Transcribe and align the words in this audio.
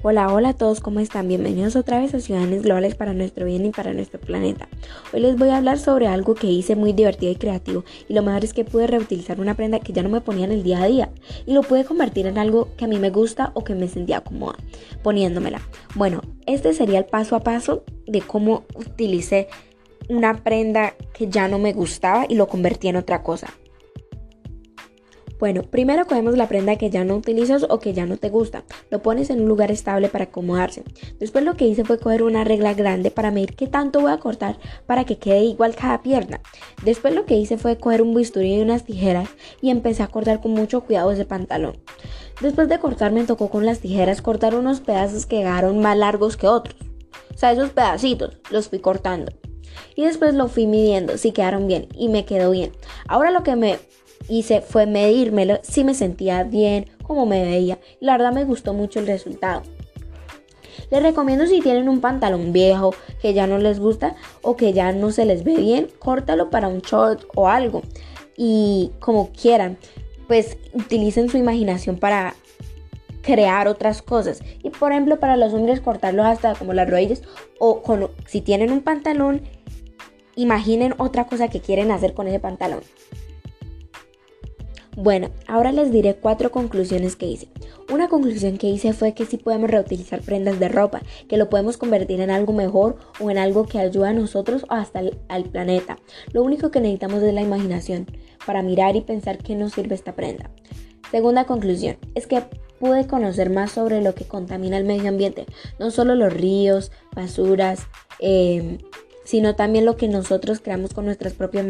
Hola, 0.00 0.32
hola 0.32 0.50
a 0.50 0.54
todos, 0.54 0.78
¿cómo 0.78 1.00
están? 1.00 1.26
Bienvenidos 1.26 1.74
otra 1.74 1.98
vez 1.98 2.14
a 2.14 2.20
Ciudadanos 2.20 2.62
Globales 2.62 2.94
para 2.94 3.14
nuestro 3.14 3.44
bien 3.46 3.66
y 3.66 3.70
para 3.70 3.92
nuestro 3.92 4.20
planeta. 4.20 4.68
Hoy 5.12 5.18
les 5.18 5.36
voy 5.36 5.48
a 5.48 5.56
hablar 5.56 5.80
sobre 5.80 6.06
algo 6.06 6.36
que 6.36 6.46
hice 6.46 6.76
muy 6.76 6.92
divertido 6.92 7.32
y 7.32 7.34
creativo 7.34 7.84
y 8.08 8.14
lo 8.14 8.22
mejor 8.22 8.44
es 8.44 8.54
que 8.54 8.64
pude 8.64 8.86
reutilizar 8.86 9.40
una 9.40 9.54
prenda 9.54 9.80
que 9.80 9.92
ya 9.92 10.04
no 10.04 10.08
me 10.08 10.20
ponía 10.20 10.44
en 10.44 10.52
el 10.52 10.62
día 10.62 10.80
a 10.80 10.86
día 10.86 11.10
y 11.46 11.52
lo 11.52 11.62
pude 11.62 11.84
convertir 11.84 12.28
en 12.28 12.38
algo 12.38 12.68
que 12.76 12.84
a 12.84 12.88
mí 12.88 13.00
me 13.00 13.10
gusta 13.10 13.50
o 13.54 13.64
que 13.64 13.74
me 13.74 13.88
sentía 13.88 14.20
cómoda 14.20 14.54
poniéndomela. 15.02 15.60
Bueno, 15.96 16.22
este 16.46 16.74
sería 16.74 17.00
el 17.00 17.06
paso 17.06 17.34
a 17.34 17.40
paso 17.40 17.82
de 18.06 18.20
cómo 18.20 18.66
utilicé 18.76 19.48
una 20.08 20.44
prenda 20.44 20.94
que 21.12 21.26
ya 21.26 21.48
no 21.48 21.58
me 21.58 21.72
gustaba 21.72 22.24
y 22.28 22.36
lo 22.36 22.46
convertí 22.46 22.86
en 22.86 22.96
otra 22.96 23.24
cosa. 23.24 23.48
Bueno, 25.38 25.62
primero 25.62 26.04
cogemos 26.06 26.36
la 26.36 26.48
prenda 26.48 26.76
que 26.76 26.90
ya 26.90 27.04
no 27.04 27.14
utilizas 27.14 27.64
o 27.68 27.78
que 27.78 27.92
ya 27.92 28.06
no 28.06 28.16
te 28.16 28.28
gusta. 28.28 28.64
Lo 28.90 29.02
pones 29.02 29.30
en 29.30 29.42
un 29.42 29.48
lugar 29.48 29.70
estable 29.70 30.08
para 30.08 30.24
acomodarse. 30.24 30.82
Después 31.20 31.44
lo 31.44 31.54
que 31.54 31.66
hice 31.66 31.84
fue 31.84 31.98
coger 31.98 32.24
una 32.24 32.42
regla 32.42 32.74
grande 32.74 33.12
para 33.12 33.30
medir 33.30 33.54
qué 33.54 33.68
tanto 33.68 34.00
voy 34.00 34.10
a 34.10 34.18
cortar 34.18 34.58
para 34.86 35.04
que 35.04 35.18
quede 35.18 35.44
igual 35.44 35.76
cada 35.76 36.02
pierna. 36.02 36.40
Después 36.84 37.14
lo 37.14 37.24
que 37.24 37.36
hice 37.36 37.56
fue 37.56 37.78
coger 37.78 38.02
un 38.02 38.14
bisturí 38.14 38.54
y 38.54 38.60
unas 38.60 38.84
tijeras 38.84 39.28
y 39.60 39.70
empecé 39.70 40.02
a 40.02 40.08
cortar 40.08 40.40
con 40.40 40.52
mucho 40.52 40.80
cuidado 40.80 41.12
ese 41.12 41.24
pantalón. 41.24 41.78
Después 42.40 42.68
de 42.68 42.80
cortar 42.80 43.12
me 43.12 43.24
tocó 43.24 43.48
con 43.48 43.64
las 43.64 43.78
tijeras 43.78 44.22
cortar 44.22 44.56
unos 44.56 44.80
pedazos 44.80 45.26
que 45.26 45.38
quedaron 45.38 45.78
más 45.78 45.96
largos 45.96 46.36
que 46.36 46.48
otros. 46.48 46.76
O 47.32 47.38
sea, 47.38 47.52
esos 47.52 47.70
pedacitos 47.70 48.38
los 48.50 48.68
fui 48.68 48.80
cortando. 48.80 49.32
Y 49.94 50.04
después 50.04 50.34
lo 50.34 50.48
fui 50.48 50.66
midiendo 50.66 51.16
si 51.16 51.30
quedaron 51.30 51.68
bien 51.68 51.86
y 51.94 52.08
me 52.08 52.24
quedó 52.24 52.50
bien. 52.50 52.72
Ahora 53.06 53.30
lo 53.30 53.44
que 53.44 53.54
me 53.54 53.78
hice 54.28 54.60
fue 54.60 54.86
medírmelo 54.86 55.58
si 55.62 55.84
me 55.84 55.94
sentía 55.94 56.44
bien, 56.44 56.86
cómo 57.02 57.26
me 57.26 57.42
veía. 57.44 57.78
La 58.00 58.12
verdad 58.12 58.32
me 58.32 58.44
gustó 58.44 58.74
mucho 58.74 59.00
el 59.00 59.06
resultado. 59.06 59.62
Les 60.90 61.02
recomiendo 61.02 61.46
si 61.46 61.60
tienen 61.60 61.88
un 61.88 62.00
pantalón 62.00 62.52
viejo 62.52 62.94
que 63.20 63.34
ya 63.34 63.46
no 63.46 63.58
les 63.58 63.78
gusta 63.78 64.16
o 64.42 64.56
que 64.56 64.72
ya 64.72 64.92
no 64.92 65.10
se 65.10 65.24
les 65.24 65.44
ve 65.44 65.56
bien, 65.56 65.88
córtalo 65.98 66.50
para 66.50 66.68
un 66.68 66.80
short 66.80 67.24
o 67.34 67.48
algo. 67.48 67.82
Y 68.36 68.92
como 69.00 69.30
quieran, 69.30 69.76
pues 70.28 70.56
utilicen 70.72 71.28
su 71.28 71.36
imaginación 71.36 71.98
para 71.98 72.34
crear 73.22 73.68
otras 73.68 74.00
cosas. 74.00 74.40
Y 74.62 74.70
por 74.70 74.92
ejemplo, 74.92 75.18
para 75.18 75.36
los 75.36 75.52
hombres 75.52 75.80
cortarlos 75.80 76.24
hasta 76.24 76.54
como 76.54 76.72
las 76.72 76.88
rodillas 76.88 77.22
o 77.58 77.82
si 78.26 78.40
tienen 78.40 78.70
un 78.72 78.80
pantalón, 78.80 79.42
imaginen 80.36 80.94
otra 80.98 81.26
cosa 81.26 81.48
que 81.48 81.60
quieren 81.60 81.90
hacer 81.90 82.14
con 82.14 82.28
ese 82.28 82.38
pantalón. 82.38 82.80
Bueno, 85.00 85.30
ahora 85.46 85.70
les 85.70 85.92
diré 85.92 86.16
cuatro 86.16 86.50
conclusiones 86.50 87.14
que 87.14 87.26
hice. 87.26 87.46
Una 87.92 88.08
conclusión 88.08 88.58
que 88.58 88.66
hice 88.66 88.92
fue 88.92 89.14
que 89.14 89.26
sí 89.26 89.36
podemos 89.36 89.70
reutilizar 89.70 90.22
prendas 90.22 90.58
de 90.58 90.66
ropa, 90.68 91.02
que 91.28 91.36
lo 91.36 91.48
podemos 91.48 91.76
convertir 91.76 92.20
en 92.20 92.32
algo 92.32 92.52
mejor 92.52 92.96
o 93.20 93.30
en 93.30 93.38
algo 93.38 93.64
que 93.64 93.78
ayude 93.78 94.08
a 94.08 94.12
nosotros 94.12 94.64
o 94.68 94.74
hasta 94.74 95.00
al, 95.28 95.44
planeta. 95.44 96.00
Lo 96.32 96.42
único 96.42 96.72
que 96.72 96.80
necesitamos 96.80 97.22
es 97.22 97.32
la 97.32 97.42
imaginación 97.42 98.06
para 98.44 98.64
mirar 98.64 98.96
y 98.96 99.02
pensar 99.02 99.38
qué 99.38 99.54
nos 99.54 99.74
sirve 99.74 99.94
esta 99.94 100.16
prenda. 100.16 100.50
Segunda 101.12 101.44
conclusión 101.44 101.96
es 102.16 102.26
que 102.26 102.42
pude 102.80 103.06
conocer 103.06 103.50
más 103.50 103.70
sobre 103.70 104.02
lo 104.02 104.16
que 104.16 104.24
contamina 104.24 104.78
el 104.78 104.84
medio 104.84 105.10
ambiente, 105.10 105.46
no 105.78 105.92
solo 105.92 106.16
los 106.16 106.32
ríos, 106.32 106.90
basuras, 107.14 107.86
eh, 108.18 108.78
sino 109.24 109.54
también 109.54 109.84
lo 109.84 109.96
que 109.96 110.08
nosotros 110.08 110.58
creamos 110.58 110.92
con 110.92 111.04
nuestras 111.04 111.34
propias 111.34 111.66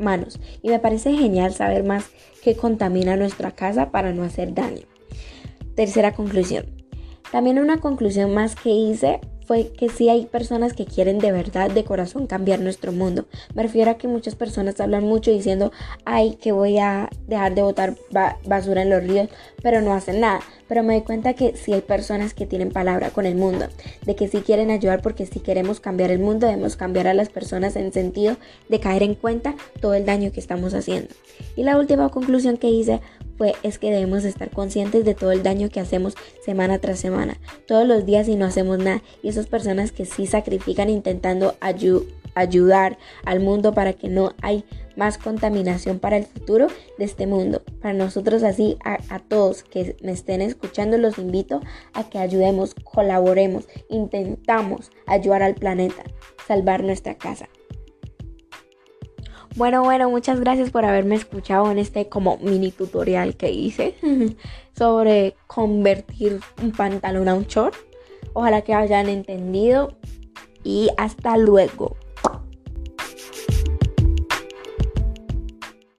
manos. 0.00 0.40
Y 0.62 0.68
me 0.68 0.78
parece 0.78 1.14
genial 1.14 1.52
saber 1.54 1.84
más 1.84 2.06
qué 2.42 2.56
contamina 2.56 3.16
nuestra 3.16 3.52
casa 3.52 3.90
para 3.90 4.12
no 4.12 4.22
hacer 4.22 4.54
daño. 4.54 4.86
Tercera 5.74 6.14
conclusión. 6.14 6.66
También 7.30 7.58
una 7.58 7.78
conclusión 7.78 8.32
más 8.34 8.56
que 8.56 8.70
hice 8.70 9.20
fue 9.48 9.72
que 9.72 9.88
sí 9.88 10.10
hay 10.10 10.26
personas 10.26 10.74
que 10.74 10.84
quieren 10.84 11.18
de 11.20 11.32
verdad, 11.32 11.70
de 11.70 11.82
corazón, 11.82 12.26
cambiar 12.26 12.60
nuestro 12.60 12.92
mundo. 12.92 13.24
Me 13.54 13.62
refiero 13.62 13.90
a 13.90 13.94
que 13.96 14.06
muchas 14.06 14.34
personas 14.34 14.78
hablan 14.78 15.04
mucho 15.04 15.30
diciendo, 15.30 15.72
ay, 16.04 16.34
que 16.34 16.52
voy 16.52 16.76
a 16.76 17.08
dejar 17.26 17.54
de 17.54 17.62
botar 17.62 17.96
basura 18.44 18.82
en 18.82 18.90
los 18.90 19.02
ríos, 19.02 19.30
pero 19.62 19.80
no 19.80 19.94
hacen 19.94 20.20
nada. 20.20 20.40
Pero 20.68 20.82
me 20.82 20.92
doy 20.92 21.02
cuenta 21.02 21.32
que 21.32 21.56
sí 21.56 21.72
hay 21.72 21.80
personas 21.80 22.34
que 22.34 22.44
tienen 22.44 22.70
palabra 22.70 23.08
con 23.08 23.24
el 23.24 23.36
mundo, 23.36 23.68
de 24.04 24.14
que 24.14 24.28
sí 24.28 24.42
quieren 24.42 24.70
ayudar 24.70 25.00
porque 25.00 25.24
si 25.24 25.40
queremos 25.40 25.80
cambiar 25.80 26.10
el 26.10 26.18
mundo 26.18 26.46
debemos 26.46 26.76
cambiar 26.76 27.06
a 27.06 27.14
las 27.14 27.30
personas 27.30 27.74
en 27.76 27.90
sentido 27.90 28.36
de 28.68 28.80
caer 28.80 29.02
en 29.02 29.14
cuenta 29.14 29.54
todo 29.80 29.94
el 29.94 30.04
daño 30.04 30.30
que 30.30 30.40
estamos 30.40 30.74
haciendo. 30.74 31.14
Y 31.56 31.62
la 31.62 31.78
última 31.78 32.10
conclusión 32.10 32.58
que 32.58 32.68
hice 32.68 33.00
fue 33.38 33.54
es 33.62 33.78
que 33.78 33.90
debemos 33.90 34.24
estar 34.24 34.50
conscientes 34.50 35.04
de 35.04 35.14
todo 35.14 35.32
el 35.32 35.42
daño 35.42 35.70
que 35.70 35.80
hacemos 35.80 36.14
semana 36.44 36.80
tras 36.80 36.98
semana, 36.98 37.38
todos 37.66 37.86
los 37.86 38.04
días 38.04 38.28
y 38.28 38.34
no 38.34 38.44
hacemos 38.44 38.78
nada. 38.78 39.02
Y 39.22 39.28
esas 39.28 39.46
personas 39.46 39.92
que 39.92 40.04
sí 40.04 40.26
sacrifican 40.26 40.90
intentando 40.90 41.54
ayudar 42.34 42.98
al 43.24 43.40
mundo 43.40 43.72
para 43.72 43.92
que 43.92 44.08
no 44.08 44.34
hay 44.42 44.64
más 44.96 45.16
contaminación 45.16 46.00
para 46.00 46.16
el 46.16 46.26
futuro 46.26 46.66
de 46.98 47.04
este 47.04 47.28
mundo. 47.28 47.62
Para 47.80 47.94
nosotros 47.94 48.42
así, 48.42 48.76
a, 48.84 48.98
a, 49.14 49.20
todos 49.20 49.62
que 49.62 49.96
me 50.02 50.10
estén 50.10 50.42
escuchando, 50.42 50.98
los 50.98 51.18
invito 51.18 51.60
a 51.94 52.10
que 52.10 52.18
ayudemos, 52.18 52.74
colaboremos, 52.74 53.68
intentamos 53.88 54.90
ayudar 55.06 55.44
al 55.44 55.54
planeta, 55.54 56.02
salvar 56.48 56.82
nuestra 56.82 57.14
casa. 57.16 57.48
Bueno, 59.56 59.82
bueno, 59.82 60.08
muchas 60.10 60.40
gracias 60.40 60.70
por 60.70 60.84
haberme 60.84 61.16
escuchado 61.16 61.70
en 61.70 61.78
este 61.78 62.08
como 62.08 62.38
mini 62.38 62.70
tutorial 62.70 63.36
que 63.36 63.50
hice 63.50 63.94
sobre 64.76 65.34
convertir 65.46 66.40
un 66.62 66.72
pantalón 66.72 67.28
a 67.28 67.34
un 67.34 67.44
short. 67.44 67.74
Ojalá 68.34 68.62
que 68.62 68.74
hayan 68.74 69.08
entendido 69.08 69.96
y 70.62 70.90
hasta 70.96 71.36
luego. 71.36 71.96